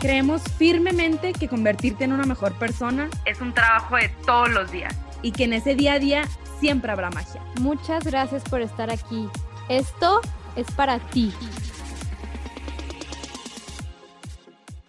[0.00, 4.94] Creemos firmemente que convertirte en una mejor persona es un trabajo de todos los días
[5.22, 6.22] y que en ese día a día
[6.60, 7.42] siempre habrá magia.
[7.60, 9.28] Muchas gracias por estar aquí.
[9.68, 10.20] Esto
[10.54, 11.32] es para ti.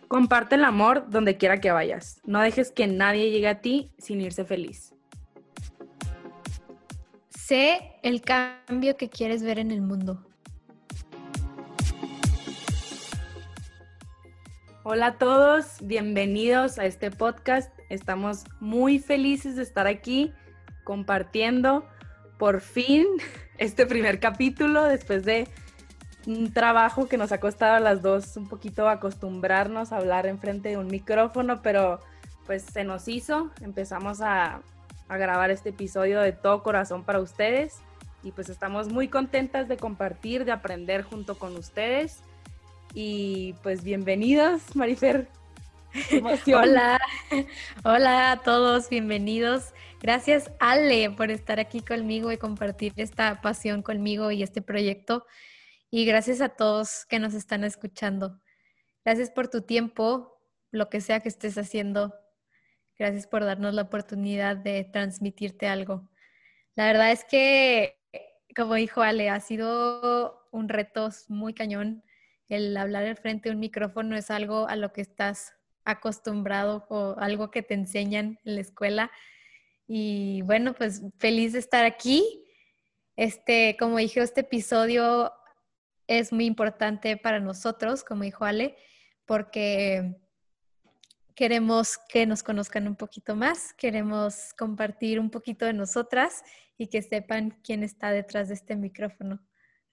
[0.08, 2.22] Comparte el amor donde quiera que vayas.
[2.26, 4.94] No dejes que nadie llegue a ti sin irse feliz.
[7.30, 10.29] Sé el cambio que quieres ver en el mundo.
[14.92, 17.72] Hola a todos, bienvenidos a este podcast.
[17.90, 20.34] Estamos muy felices de estar aquí
[20.84, 21.88] compartiendo
[22.40, 23.06] por fin
[23.60, 25.48] este primer capítulo después de
[26.26, 30.70] un trabajo que nos ha costado a las dos un poquito acostumbrarnos a hablar enfrente
[30.70, 32.00] de un micrófono, pero
[32.48, 33.52] pues se nos hizo.
[33.62, 34.62] Empezamos a,
[35.08, 37.80] a grabar este episodio de todo corazón para ustedes
[38.24, 42.24] y pues estamos muy contentas de compartir, de aprender junto con ustedes
[42.94, 45.28] y pues bienvenidos, Marifer.
[46.54, 47.00] Hola,
[47.84, 49.74] hola a todos, bienvenidos.
[50.02, 55.26] Gracias Ale por estar aquí conmigo y compartir esta pasión conmigo y este proyecto.
[55.90, 58.40] Y gracias a todos que nos están escuchando.
[59.04, 60.40] Gracias por tu tiempo,
[60.72, 62.14] lo que sea que estés haciendo.
[62.98, 66.08] Gracias por darnos la oportunidad de transmitirte algo.
[66.76, 67.98] La verdad es que,
[68.56, 72.04] como dijo Ale, ha sido un reto muy cañón
[72.50, 75.54] el hablar al frente de un micrófono es algo a lo que estás
[75.86, 79.12] acostumbrado o algo que te enseñan en la escuela.
[79.88, 82.44] Y bueno, pues feliz de estar aquí.
[83.16, 85.32] Este, como dije, este episodio
[86.08, 88.76] es muy importante para nosotros, como dijo Ale,
[89.26, 90.16] porque
[91.36, 96.44] queremos que nos conozcan un poquito más, queremos compartir un poquito de nosotras
[96.78, 99.40] y que sepan quién está detrás de este micrófono.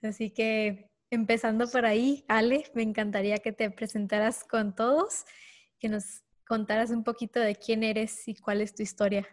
[0.03, 5.25] Así que Empezando por ahí, Ale, me encantaría que te presentaras con todos,
[5.79, 9.27] que nos contaras un poquito de quién eres y cuál es tu historia.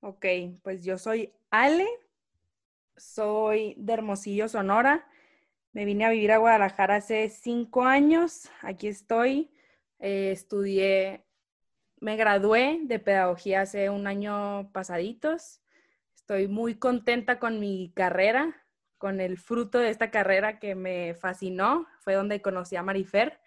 [0.00, 0.26] Ok,
[0.62, 1.88] pues yo soy Ale,
[2.96, 5.08] soy de Hermosillo, Sonora.
[5.72, 8.50] Me vine a vivir a Guadalajara hace cinco años.
[8.60, 9.50] Aquí estoy.
[10.00, 11.24] Eh, estudié,
[12.00, 15.62] me gradué de pedagogía hace un año pasaditos.
[16.14, 18.61] Estoy muy contenta con mi carrera
[19.02, 21.88] con el fruto de esta carrera que me fascinó.
[21.98, 23.40] Fue donde conocí a Marifer.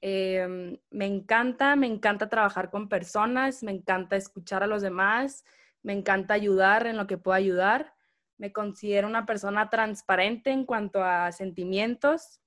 [0.00, 5.44] Em, me encanta, me encanta trabajar con personas, me encanta escuchar a los demás,
[5.84, 7.94] me encanta ayudar en lo que puedo ayudar.
[8.36, 12.40] Me considero una persona transparente en cuanto a sentimientos.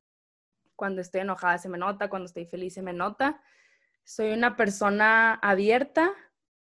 [0.76, 3.42] Cuando estoy enojada se me nota, cuando estoy feliz se me nota.
[4.04, 6.14] Soy una persona abierta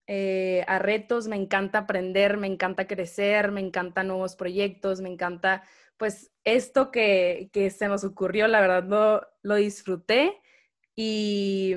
[0.07, 5.63] eh, a retos, me encanta aprender, me encanta crecer, me encantan nuevos proyectos, me encanta,
[5.97, 10.41] pues esto que, se nos ocurrió, la verdad lo, lo disfruté
[10.95, 11.73] y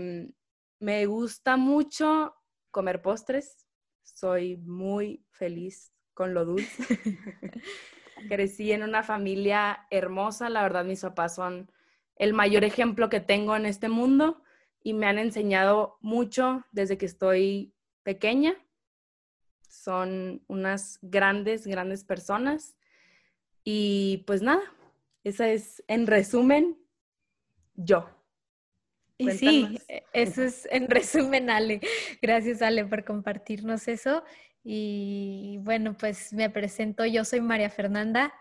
[0.81, 2.35] me gusta mucho
[2.71, 3.67] comer postres,
[4.03, 6.83] soy muy feliz con lo dulce.
[8.29, 11.71] Crecí en una familia hermosa, la verdad mis papás son
[12.17, 14.43] el mayor ejemplo que tengo en este mundo
[14.83, 17.76] y me han enseñado mucho desde que estoy
[18.07, 18.55] pequeña.
[19.69, 22.77] Son unas grandes, grandes personas.
[23.65, 24.63] Y pues nada,
[25.25, 26.79] esa es en resumen
[27.75, 28.09] yo.
[29.19, 31.81] Y sí, e, eso es en resumen, Ale.
[32.23, 34.23] Gracias, Ale, por compartirnos eso.
[34.63, 37.05] Y bueno, pues me presento.
[37.07, 38.33] Yo soy María Fernanda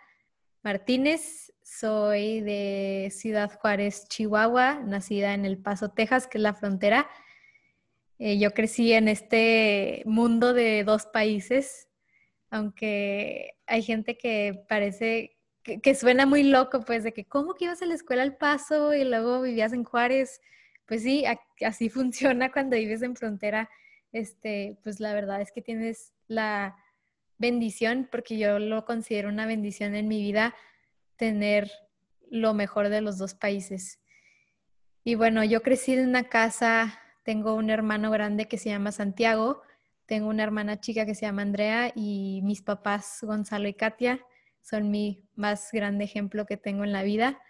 [0.61, 7.09] Martínez, soy de Ciudad Juárez, Chihuahua, nacida en El Paso, Texas, que es la frontera
[8.17, 11.89] eh, yo crecí en este mundo de dos países,
[12.49, 17.81] aunque hay gente que parece que, suena muy loco, pues de que cómo que ibas
[17.81, 20.39] a la escuela al paso y luego vivías en Juárez.
[20.85, 21.25] Pues sí,
[21.65, 23.69] así funciona cuando vives en frontera.
[24.11, 26.77] Este, pues la verdad es que tienes la
[27.37, 30.55] bendición, porque yo lo considero una bendición en mi vida,
[31.17, 31.69] tener
[32.29, 33.99] lo mejor de los dos países.
[35.03, 39.63] Y bueno, yo crecí en una casa tengo un hermano grande que se llama Santiago,
[40.05, 44.23] tengo una hermana chica que se llama Andrea y mis papás Gonzalo y Katia
[44.61, 47.41] son mi más grande ejemplo que tengo en la vida.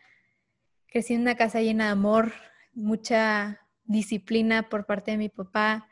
[0.88, 2.32] Crecí en una casa llena de amor,
[2.74, 5.90] mucha disciplina por parte de mi papá,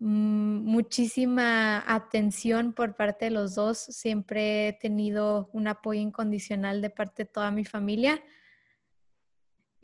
[0.00, 3.78] mm, muchísima atención por parte de los dos.
[3.78, 8.22] Siempre he tenido un apoyo incondicional de parte de toda mi familia.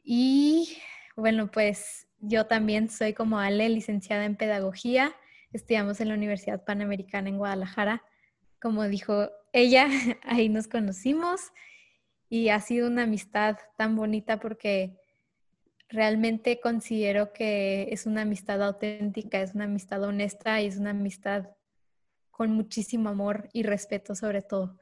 [0.03, 0.77] Y
[1.17, 5.15] bueno, pues yo también soy como Ale, licenciada en pedagogía.
[5.53, 8.03] Estudiamos en la Universidad Panamericana en Guadalajara.
[8.61, 9.89] Como dijo ella,
[10.23, 11.53] ahí nos conocimos
[12.29, 14.99] y ha sido una amistad tan bonita porque
[15.89, 21.51] realmente considero que es una amistad auténtica, es una amistad honesta y es una amistad
[22.31, 24.79] con muchísimo amor y respeto sobre todo.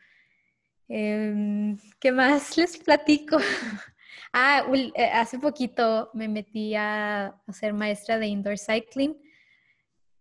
[0.88, 3.38] Em, ¿Qué más les platico?
[4.32, 9.16] ah, eh, hace poquito me metí a, ser maestra de indoor cycling.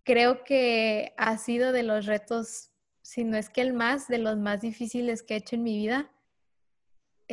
[0.03, 2.71] Creo que ha sido de los retos,
[3.01, 5.77] si no es que el más, de los más difíciles que he hecho en mi
[5.77, 6.11] vida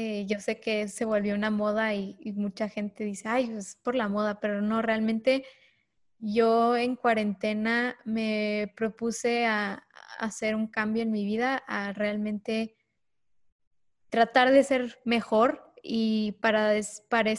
[0.00, 3.96] eh, yo sé que se volvió una moda y, mucha gente dice, ay, es por
[3.96, 5.44] la moda, pero no, realmente
[6.20, 9.84] yo en cuarentena me propuse a,
[10.20, 12.76] hacer un cambio en mi vida, a realmente
[14.08, 16.74] tratar de ser mejor y para,
[17.08, 17.32] para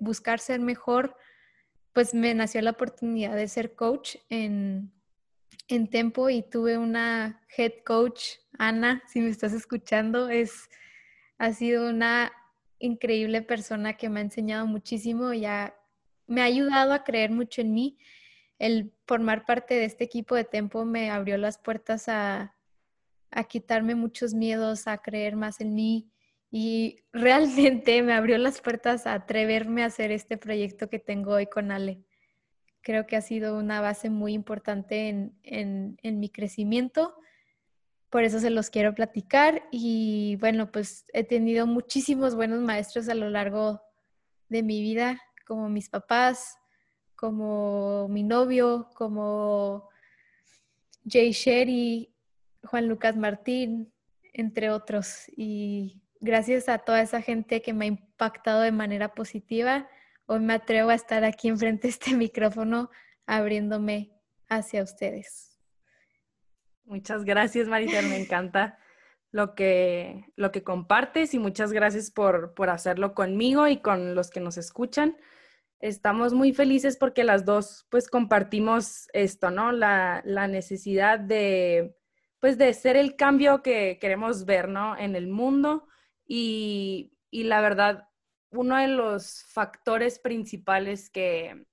[0.00, 1.16] buscar ser mejor,
[1.92, 4.92] pues me nació la oportunidad de ser coach en,
[5.68, 10.68] en Tempo y tuve una head coach, Ana, si me estás escuchando, es
[11.38, 12.32] ha sido una
[12.80, 15.42] increíble persona que me ha enseñado muchísimo y
[16.26, 17.96] me ha ayudado a creer mucho en mí.
[18.58, 22.56] El formar parte de este equipo de Tempo me abrió las puertas a,
[23.30, 26.10] a quitarme muchos miedos, a creer más en mí
[26.50, 31.46] y realmente me abrió las puertas a atreverme a hacer este proyecto que tengo hoy
[31.46, 32.02] con Ale.
[32.80, 37.14] Creo que ha sido una base muy importante en, en, mi crecimiento
[38.10, 43.14] por eso se los quiero platicar y bueno, pues he tenido muchísimos buenos maestros a
[43.14, 43.82] lo largo
[44.48, 46.56] de mi vida, como mis papás,
[47.14, 49.90] como mi novio, como
[51.06, 52.14] Jay Sherry,
[52.64, 53.92] Juan Lucas Martín,
[54.32, 55.24] entre otros.
[55.36, 59.88] Y gracias a toda esa gente que me ha impactado de manera positiva,
[60.26, 62.90] hoy me atrevo a estar aquí enfrente de este micrófono
[63.26, 64.12] abriéndome
[64.48, 65.58] hacia ustedes.
[66.84, 68.00] Muchas gracias, Marita.
[68.02, 68.78] Me encanta
[69.30, 74.30] lo que, lo que compartes y muchas gracias por, por hacerlo conmigo y con los
[74.30, 75.16] que nos escuchan.
[75.80, 79.70] Estamos muy felices porque las dos pues compartimos esto, ¿no?
[79.70, 81.94] La, la necesidad de
[82.40, 84.96] pues de ser el cambio que queremos ver, ¿no?
[84.96, 85.87] En el mundo
[86.28, 88.08] y, la verdad,
[88.50, 91.66] uno de los factores principales que,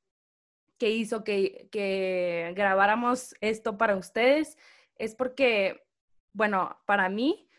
[0.78, 4.57] que hizo que, que grabáramos esto para ustedes
[4.96, 5.84] es porque,
[6.34, 7.50] bueno, para mí,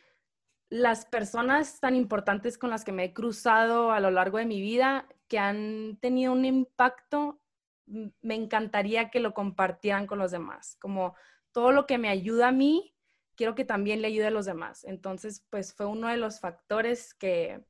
[0.68, 4.60] las personas tan importantes con las que me he cruzado a lo largo de mi
[4.60, 7.40] vida, que han tenido un impacto,
[7.86, 10.76] me encantaría que lo compartieran con los demás.
[10.80, 11.14] Como
[11.52, 12.95] todo lo que me ayuda a mí,
[13.36, 14.84] quiero que también le ayude a los demás.
[14.84, 17.64] Entonces, pues fue uno de los factores que,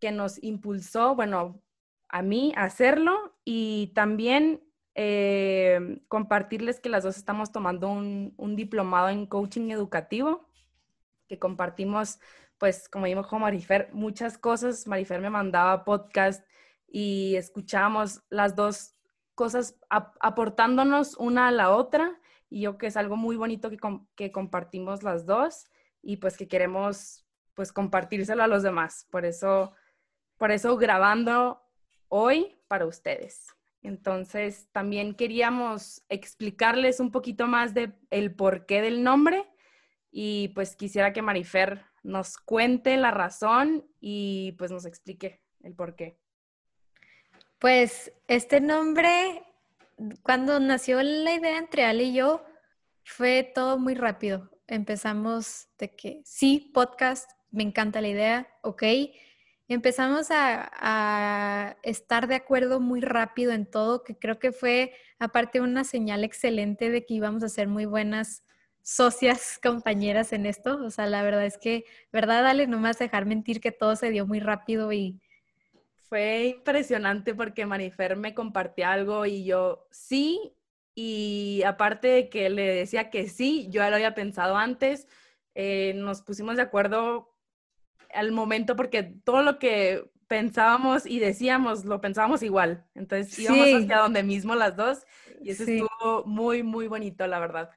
[0.00, 1.62] que nos impulsó, bueno,
[2.08, 4.62] a mí a hacerlo y también
[4.94, 10.48] eh, compartirles que las dos estamos tomando un, diplomado en coaching educativo,
[11.26, 12.20] que compartimos,
[12.58, 14.86] pues, como dijo Marifer, muchas cosas.
[14.86, 16.46] Marifer me mandaba podcast
[16.86, 18.94] y escuchábamos las dos
[19.34, 22.20] cosas aportándonos una a la otra.
[22.54, 23.78] Y yo que es algo muy bonito que,
[24.14, 25.64] que compartimos las dos
[26.00, 29.08] y pues que queremos pues compartírselo a los demás.
[29.10, 29.72] Por eso,
[30.36, 31.60] por eso grabando
[32.06, 33.48] hoy para ustedes.
[33.82, 39.44] Entonces, también queríamos explicarles un poquito más de el porqué del nombre
[40.12, 46.20] y pues quisiera que Marifer nos cuente la razón y pues nos explique el porqué.
[47.58, 49.42] Pues este nombre,
[50.22, 52.44] cuando nació la idea entre Ale y yo,
[53.04, 54.50] fue todo muy rápido.
[54.66, 58.82] Empezamos de que sí, podcast, me encanta la idea, ok
[59.68, 65.84] empezamos a, estar de acuerdo muy rápido en todo, que creo que fue aparte una
[65.84, 68.42] señal excelente de que íbamos a ser muy buenas
[68.82, 70.78] socias, compañeras en esto.
[70.84, 72.66] O sea, la verdad es que, ¿verdad, Dale?
[72.66, 75.20] No me dejar mentir que todo se dio muy rápido y...
[76.08, 80.54] Fue impresionante porque Marifer me compartía algo y yo sí,
[80.94, 85.08] y aparte de que le decía que sí, yo ya lo había pensado antes,
[85.54, 87.34] eh, nos pusimos de acuerdo
[88.12, 92.84] al momento porque todo lo que pensábamos y decíamos lo pensábamos igual.
[92.94, 95.04] Entonces íbamos hacia donde mismo las dos
[95.42, 97.70] y eso estuvo muy, muy bonito, la verdad.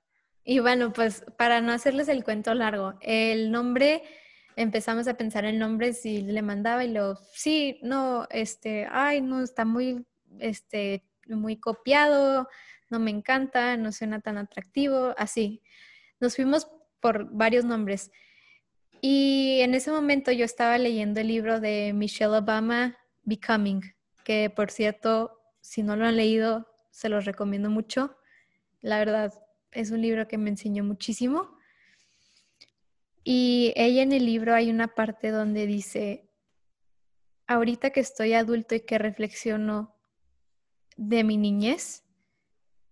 [0.43, 4.03] Y bueno, pues para no hacerles el cuento largo, el nombre,
[4.58, 9.44] empezamos a pensar el nombre si le mandaba y lo, sí, no, este, ay, no,
[9.44, 10.04] está muy,
[10.40, 12.50] este, muy copiado,
[12.90, 15.62] no me encanta, no suena tan atractivo, así.
[16.20, 16.68] Nos fuimos
[17.00, 18.12] por varios nombres.
[19.00, 23.84] Y en ese momento yo estaba leyendo el libro de Michelle Obama, Becoming,
[24.24, 28.18] que por cierto, si no lo han leído, se los recomiendo mucho.
[28.82, 29.32] La verdad,
[29.72, 31.57] es un libro que me enseñó muchísimo.
[33.29, 36.29] Y ella en el libro hay una parte donde dice,
[37.46, 39.93] ahorita que estoy adulto y que reflexiono
[40.96, 42.05] de mi niñez,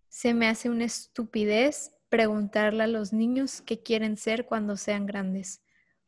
[0.09, 5.61] se me hace una estupidez preguntarle a los niños qué quieren ser cuando sean grandes,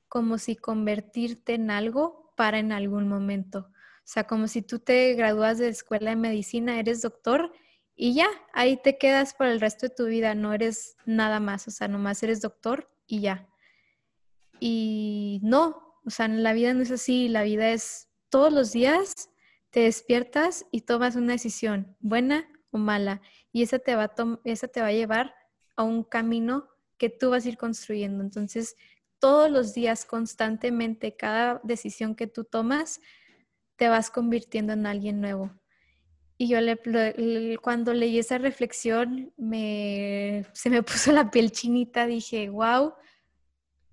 [0.10, 3.70] como si convertirte en algo para en algún momento.
[3.70, 7.54] O sea, como si tú te gradúas de escuela de medicina, eres doctor
[7.96, 11.70] y ya, ahí te quedas por el resto de tu vida, no eres nada más,
[11.70, 13.48] o sea, nomás eres doctor y ya.
[14.60, 19.30] Y no, o sea, la vida no es así, la vida es todos los días
[19.70, 23.22] te despiertas y tomas una decisión, buena o mala,
[23.52, 25.36] y esa te va a, esa te va a llevar
[25.76, 28.24] a un camino que tú vas a ir construyendo.
[28.24, 28.76] Entonces,
[29.20, 33.02] todos los días, constantemente, cada decisión que tú tomas,
[33.76, 35.52] te vas convirtiendo en alguien nuevo.
[36.38, 36.60] Y yo
[37.62, 42.94] cuando leí esa reflexión, me, se me puso la piel chinita, dije, wow,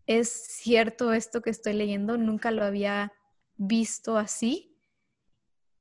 [0.06, 3.12] es cierto esto que estoy leyendo, nunca lo había
[3.56, 4.78] visto así.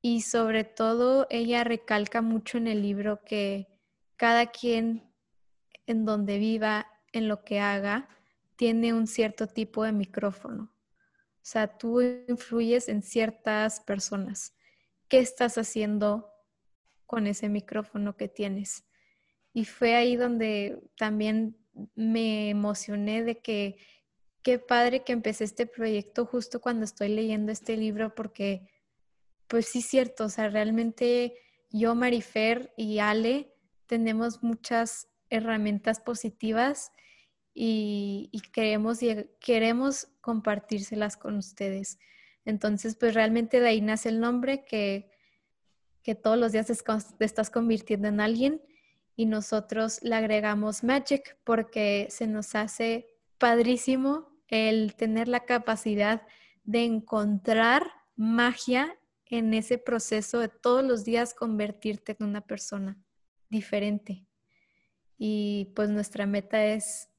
[0.02, 3.68] Y sobre todo, ella recalca mucho en el libro que
[4.18, 5.14] cada quien
[5.86, 8.10] en donde viva, en lo que haga,
[8.56, 10.74] tiene un cierto tipo de micrófono.
[11.44, 14.56] O sea, tú influyes en ciertas personas.
[15.10, 16.30] ¿Qué estás haciendo
[17.06, 18.86] con ese micrófono que tienes?
[19.54, 21.58] Y fue ahí donde también
[21.96, 23.78] me emocioné de que
[24.44, 28.70] qué padre que empecé este proyecto justo cuando estoy leyendo este libro porque
[29.48, 31.36] pues sí cierto, o sea, realmente
[31.70, 33.54] yo, Marifer y Ale
[33.88, 36.92] tenemos muchas herramientas positivas
[37.54, 39.00] y, queremos,
[39.40, 42.00] queremos compartírselas con ustedes.
[42.46, 45.12] Entonces, pues realmente de ahí nace el nombre que,
[46.02, 48.62] que todos los días te estás convirtiendo en alguien
[49.16, 53.08] y nosotros le agregamos Magic porque se nos hace
[53.38, 56.22] padrísimo el tener la capacidad
[56.64, 62.98] de encontrar magia en ese proceso de todos los días convertirte en una persona
[63.50, 64.26] diferente.
[65.18, 67.10] Y pues nuestra meta es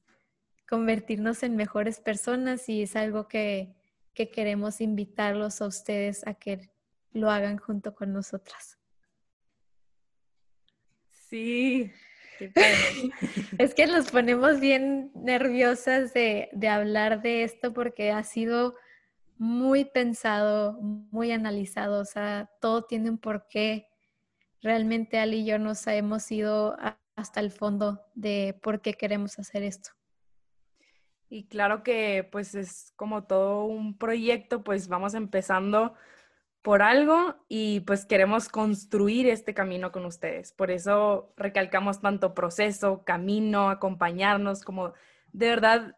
[0.67, 3.75] convertirnos en mejores personas y es algo que,
[4.13, 6.71] queremos invitarlos a ustedes a que
[7.11, 8.77] lo hagan junto con nosotras.
[11.09, 11.91] Sí,
[13.57, 18.75] es que nos ponemos bien nerviosas de, de, hablar de esto porque ha sido
[19.37, 23.87] muy pensado, muy analizado, o sea, todo tiene un porqué.
[24.61, 26.75] Realmente Ali y yo nos hemos ido
[27.15, 29.91] hasta el fondo de por qué queremos hacer esto.
[31.29, 35.95] Y claro que pues es como todo un proyecto, pues vamos empezando
[36.65, 40.51] por algo y pues queremos construir este camino con ustedes.
[40.51, 44.93] Por eso recalcamos tanto proceso, camino, acompañarnos, como
[45.31, 45.95] de verdad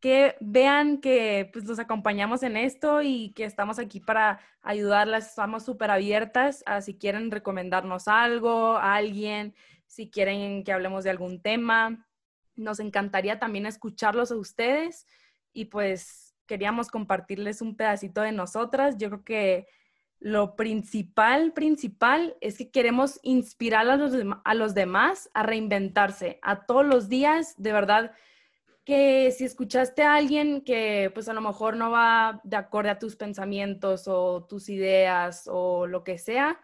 [0.00, 5.66] que vean que pues los acompañamos en esto y que estamos aquí para ayudarlas, estamos
[5.66, 9.54] súper abiertas a si quieren recomendarnos algo, a alguien,
[9.84, 12.08] si quieren que hablemos de algún tema.
[12.54, 15.06] Nos encantaría también escucharlos a ustedes
[15.52, 18.96] y pues queríamos compartirles un pedacito de nosotras.
[18.96, 19.66] Yo creo que
[20.18, 24.12] lo principal, principal es que queremos inspirar a los,
[24.44, 28.12] a los demás a reinventarse, a todos los días, de verdad
[28.84, 32.98] que si escuchaste a alguien que pues a lo mejor no va de acorde a
[33.00, 36.60] tus pensamientos o tus ideas o lo que sea,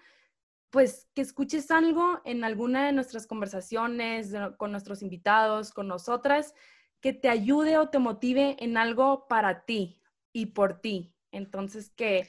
[0.70, 6.54] pues que escuches algo en alguna de nuestras conversaciones con nuestros invitados, con nosotras,
[7.00, 10.00] que te ayude o te motive en algo para ti
[10.32, 11.14] y por ti.
[11.32, 12.28] Entonces que...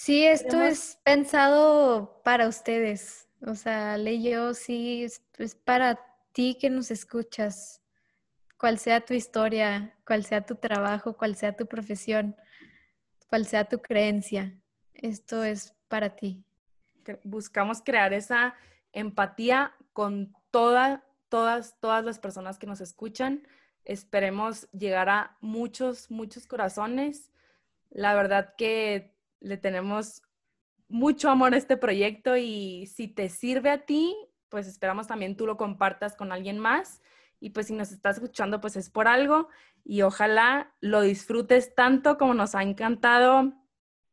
[0.00, 3.28] Sí, esto es pensado para ustedes.
[3.44, 5.98] O sea, yo sí, es para
[6.32, 7.82] ti que nos escuchas
[8.56, 12.36] cual sea tu historia, cual sea tu trabajo, cual sea tu profesión,
[13.28, 14.56] cual sea tu creencia,
[14.94, 16.44] esto es para ti.
[17.24, 18.54] Buscamos crear esa
[18.92, 23.46] empatía con todas, todas, todas las personas que nos escuchan.
[23.84, 27.32] Esperemos llegar a muchos, muchos corazones.
[27.90, 30.22] La verdad que le tenemos
[30.88, 34.16] mucho amor a este proyecto y si te sirve a ti,
[34.48, 37.02] pues esperamos también tú lo compartas con alguien más
[37.40, 39.48] y pues si nos estás escuchando, pues es por algo
[39.84, 43.52] y ojalá lo disfrutes tanto como nos ha encantado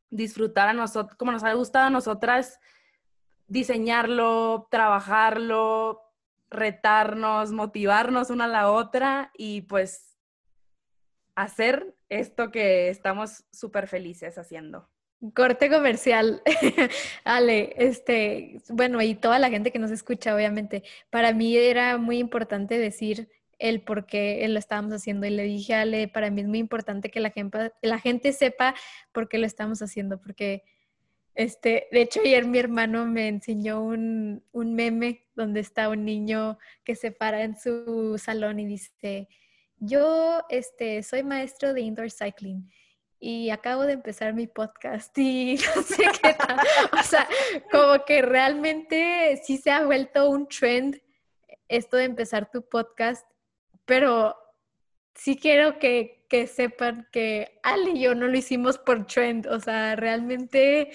[0.09, 2.59] disfrutar a nosotros, como nos ha gustado a nosotras
[3.47, 6.01] diseñarlo, trabajarlo,
[6.49, 10.17] retarnos, motivarnos una a la otra y pues
[11.35, 14.89] hacer esto que estamos súper felices haciendo.
[15.33, 16.41] Corte comercial.
[17.23, 22.17] Ale, este, bueno, y toda la gente que nos escucha, obviamente, para mí era muy
[22.17, 25.25] importante decir el por qué lo estábamos haciendo.
[25.25, 28.75] Y le dije Ale, para mí es muy importante que la gente, la gente sepa
[29.11, 30.63] por qué lo estamos haciendo, porque,
[31.33, 36.57] este, de hecho, ayer mi hermano me enseñó un, un meme donde está un niño
[36.83, 39.27] que se para en su salón y dice,
[39.79, 42.69] yo, este, soy maestro de indoor cycling
[43.19, 46.59] y acabo de empezar mi podcast y no sé qué tal.
[46.91, 47.27] O sea,
[47.71, 51.01] como que realmente sí se ha vuelto un trend
[51.67, 53.25] esto de empezar tu podcast,
[53.85, 54.35] pero
[55.15, 59.59] sí quiero que, que sepan que Ali y yo no lo hicimos por trend, o
[59.59, 60.91] sea, realmente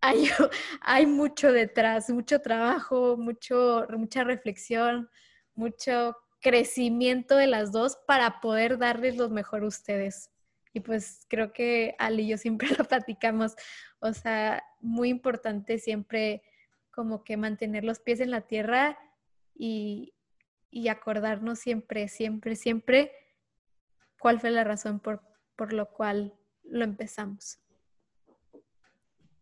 [0.00, 0.28] hay,
[0.80, 5.08] hay mucho detrás, mucho trabajo, mucho, mucha reflexión,
[5.54, 10.30] mucho crecimiento de las dos para poder darles lo mejor a ustedes.
[10.74, 13.54] Y pues creo que Ali y yo siempre lo platicamos.
[14.00, 16.42] O sea, muy importante siempre
[16.90, 18.98] como que mantener los pies en la tierra
[19.54, 20.14] y,
[20.70, 23.12] y acordarnos siempre, siempre, siempre
[24.18, 25.22] cuál fue la razón por,
[25.56, 27.58] por lo cual lo empezamos.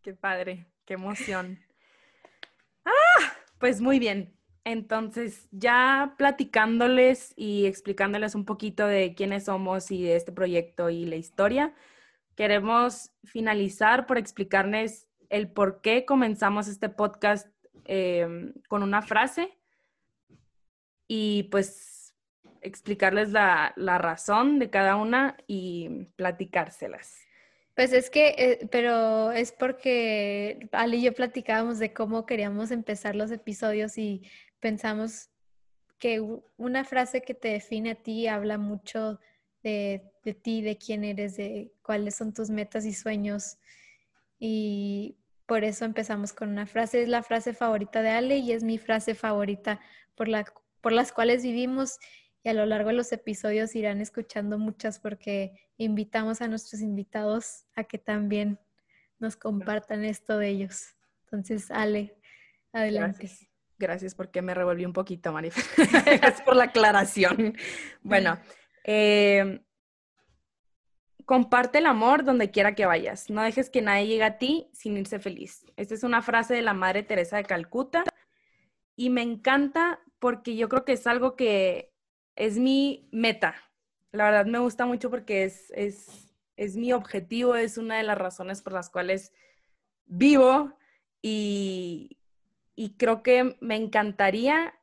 [0.02, 1.58] Qué padre, qué emoción.
[2.84, 4.36] Ah, pues muy bien.
[4.64, 11.04] Entonces, ya platicándoles y explicándoles un poquito de quiénes somos y de este proyecto y
[11.04, 11.74] la historia,
[12.36, 17.48] queremos finalizar por explicarles el por qué comenzamos este podcast
[17.84, 19.58] em, con una frase
[21.08, 22.14] y pues
[22.60, 27.18] explicarles la, la razón de cada una y platicárselas.
[27.74, 33.16] Pues es que, eh, pero es porque Ali y yo platicábamos de cómo queríamos empezar
[33.16, 34.22] los episodios y
[34.62, 35.28] pensamos
[35.98, 36.20] que
[36.56, 39.20] una frase que te define a ti habla mucho
[39.62, 40.10] de,
[40.42, 43.58] ti, de quién eres, de cuáles son tus metas y sueños.
[44.38, 47.02] Y por eso empezamos con una frase.
[47.02, 49.80] Es la frase favorita de Ale y es mi frase favorita
[50.14, 50.44] por, la,
[50.80, 51.98] por las cuales vivimos.
[52.44, 57.64] Y a lo largo de los episodios irán escuchando muchas porque invitamos a nuestros invitados
[57.74, 58.58] a que también
[59.18, 60.96] nos compartan esto de ellos.
[61.24, 62.16] Entonces, Ale,
[62.72, 63.30] adelante.
[64.16, 65.56] Porque me revolví un poquito, Marif.
[66.04, 67.56] Gracias por la aclaración.
[68.02, 68.38] Bueno,
[68.84, 69.62] em,
[71.24, 73.30] comparte el amor donde quiera que vayas.
[73.30, 75.64] No dejes que nadie llegue a ti sin irse feliz.
[75.76, 78.04] Esta es una frase de la Madre Teresa de Calcuta
[78.96, 81.92] y me encanta porque yo creo que es algo que
[82.36, 83.54] es mi meta.
[84.12, 88.18] La verdad me gusta mucho porque es, es, es mi objetivo, es una de las
[88.18, 89.32] razones por las cuales
[90.06, 90.76] vivo
[91.22, 92.18] y,
[92.74, 94.74] y creo que me encantaría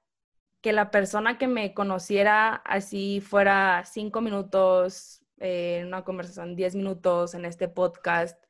[0.61, 7.33] que la persona que me conociera así fuera cinco minutos en una conversación, diez minutos
[7.33, 8.43] en este podcast,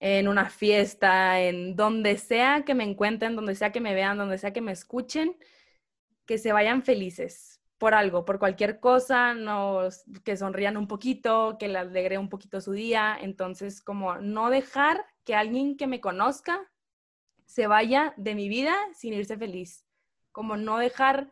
[0.00, 4.38] en una fiesta, en donde sea que me encuentren, donde sea que me vean, donde
[4.38, 5.36] sea que me escuchen,
[6.26, 9.34] que se vayan felices por algo, por cualquier cosa,
[10.24, 13.16] que sonrían un poquito, que le alegre un poquito su día.
[13.20, 16.60] Entonces, como no dejar que alguien que me conozca
[17.46, 19.86] se vaya de mi vida sin irse feliz.
[20.32, 21.30] Como no dejar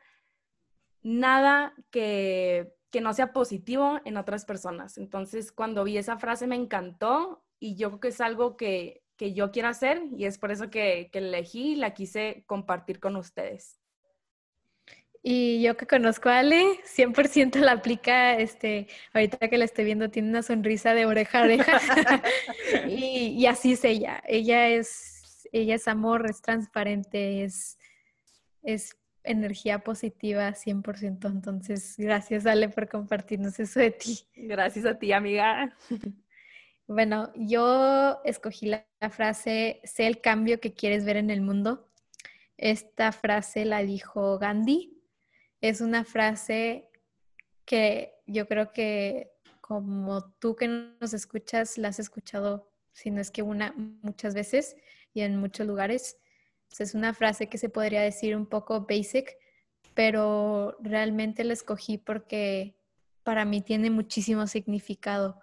[1.03, 2.73] nada que,
[3.03, 4.99] no sea positivo en otras personas.
[4.99, 9.51] Entonces, cuando vi esa frase me encantó y yo creo que es algo que, yo
[9.51, 13.81] quiero hacer y es por eso que, que elegí y la quise compartir con ustedes.
[15.27, 20.11] Y yo que conozco a Ale, 100% la aplica, este, ahorita que la estoy viendo,
[20.11, 21.81] tiene una sonrisa de oreja a oreja.
[22.89, 24.23] y, y, así es ella.
[24.27, 25.14] Ella es
[25.61, 27.79] ella es amor, es transparente, es,
[28.63, 31.31] es energía positiva 100%.
[31.31, 34.21] Entonces, gracias Ale por compartirnos eso de ti.
[34.35, 35.77] Gracias a ti, amiga.
[36.87, 41.89] Bueno, yo escogí la, frase, sé el cambio que quieres ver en el mundo.
[42.59, 45.03] Esta frase la dijo Gandhi.
[45.63, 46.91] Es una frase
[47.65, 53.31] que yo creo que como tú que nos escuchas, la has escuchado, si no es
[53.31, 54.77] que una, muchas veces
[55.15, 56.19] y en muchos lugares.
[56.79, 59.37] Es una frase que se podría decir un poco basic,
[59.95, 62.77] pero realmente la escogí porque
[63.23, 65.41] para mí tiene muchísimo significado.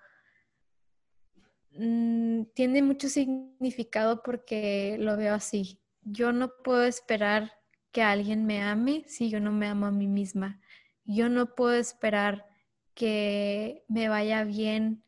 [1.73, 5.79] Mm, tiene mucho significado porque lo veo así.
[6.03, 7.53] Yo no puedo esperar
[7.91, 10.59] que alguien me ame si yo no me amo a mí misma.
[11.05, 12.45] Yo no puedo esperar
[12.93, 15.03] que me vaya bien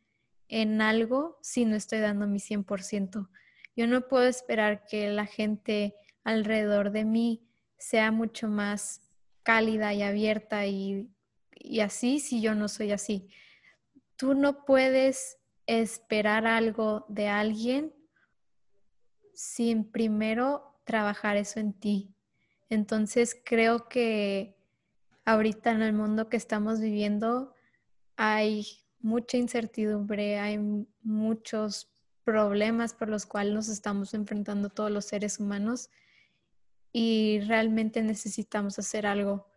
[0.47, 3.29] en algo si no estoy dando mi 100%.
[3.75, 7.41] Yo no puedo esperar que la gente alrededor de mí
[7.77, 9.01] sea mucho más
[9.43, 11.09] cálida y abierta y,
[11.81, 13.29] así si yo no soy así.
[14.15, 17.93] Tú no puedes esperar algo de alguien
[19.33, 22.13] sin primero trabajar eso en ti.
[22.69, 24.55] Entonces creo que
[25.25, 27.53] ahorita en el mundo que estamos viviendo
[28.15, 28.65] hay
[28.99, 30.57] mucha incertidumbre, hay
[31.01, 31.92] muchos
[32.23, 35.89] problemas por los cuales nos estamos enfrentando todos los seres humanos
[36.91, 39.47] y realmente necesitamos hacer algo.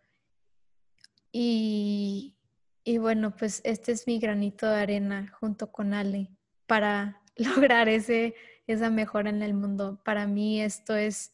[1.31, 2.37] Y,
[2.83, 6.31] y bueno, pues este es mi granito de arena junto con Ale
[6.66, 8.35] para lograr ese,
[8.66, 10.00] esa mejora en el mundo.
[10.05, 11.33] Para mí esto es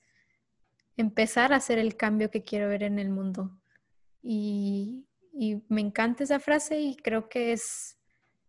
[0.96, 3.58] empezar a hacer el cambio que quiero ver en el mundo.
[4.22, 7.98] Y, y me encanta esa frase y creo que es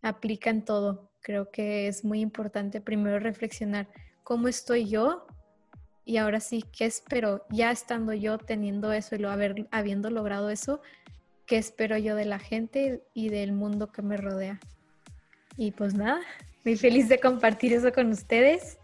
[0.01, 1.12] aplica en todo.
[1.23, 3.87] Creo que es muy importante primero reflexionar
[4.23, 5.25] cómo estoy yo
[6.05, 7.45] y ahora sí, ¿qué espero?
[7.49, 10.81] Ya estando yo teniendo eso y lo haber, habiendo logrado eso,
[11.45, 14.59] ¿qué espero yo de la gente y del mundo que me rodea?
[15.55, 16.19] Y pues nada,
[16.65, 18.79] muy feliz de compartir eso con ustedes.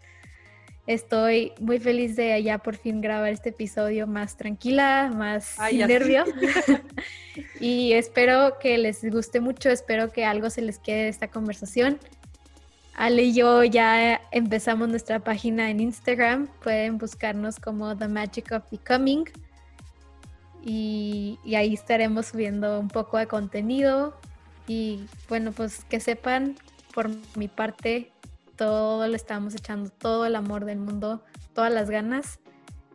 [0.86, 6.24] Estoy muy feliz de ya por fin grabar este episodio más tranquila, más sin nervio.
[7.60, 11.98] y espero que les guste mucho, espero que algo se les quede de esta conversación.
[12.94, 16.48] Ale y yo ya empezamos nuestra página en Instagram.
[16.62, 19.24] Pueden buscarnos como The Magic of Becoming.
[20.62, 24.14] Y, y, ahí estaremos subiendo un poco de contenido.
[24.66, 26.56] Y bueno, pues que sepan
[26.92, 28.12] por mi parte,
[28.56, 31.24] todo le estamos echando, todo el amor del mundo,
[31.54, 32.40] todas las ganas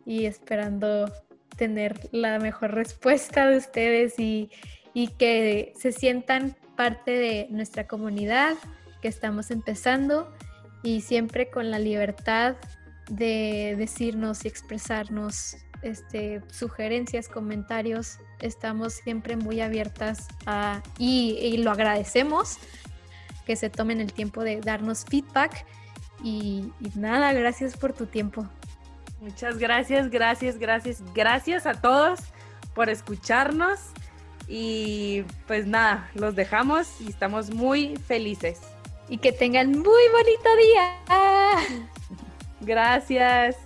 [0.04, 1.12] y esperando
[1.56, 4.50] tener la mejor respuesta de ustedes y,
[4.94, 8.54] y que se sientan parte de nuestra comunidad
[9.00, 10.32] que estamos empezando
[10.82, 12.56] y siempre con la libertad
[13.10, 18.18] de decirnos y expresarnos este, sugerencias, comentarios.
[18.40, 22.58] Estamos siempre muy abiertas a, y, lo agradecemos
[23.46, 25.64] que se tomen el tiempo de darnos feedback.
[26.22, 28.46] Y, y nada, gracias por tu tiempo.
[29.20, 32.20] Muchas gracias, gracias, gracias, gracias a todos
[32.74, 33.78] por escucharnos.
[34.48, 38.60] Y pues nada, los dejamos y estamos muy felices
[39.08, 40.96] y que tengan muy bonito día.
[42.60, 43.65] Gracias.